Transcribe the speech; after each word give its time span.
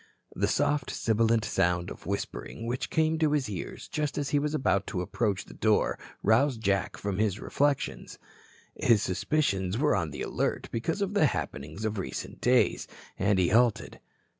The 0.35 0.47
soft 0.47 0.89
sibilant 0.89 1.45
sound 1.45 1.91
of 1.91 2.07
whispering 2.07 2.65
which 2.65 2.89
came 2.89 3.19
to 3.19 3.33
his 3.33 3.47
ears 3.47 3.87
just 3.87 4.17
as 4.17 4.31
he 4.31 4.39
was 4.39 4.55
about 4.55 4.87
to 4.87 5.01
approach 5.03 5.45
the 5.45 5.53
door 5.53 5.99
roused 6.23 6.59
Jack 6.63 6.97
from 6.97 7.19
his 7.19 7.39
reflections. 7.39 8.17
His 8.75 9.03
suspicions 9.03 9.77
were 9.77 9.95
on 9.95 10.09
the 10.09 10.23
alert 10.23 10.69
because 10.71 11.03
of 11.03 11.13
the 11.13 11.27
happenings 11.27 11.85
of 11.85 11.99
recent 11.99 12.41
days, 12.41 12.87
and 13.19 13.37
he 13.37 13.49
halted. 13.49 13.99